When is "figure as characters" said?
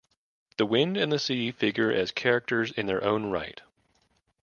1.51-2.71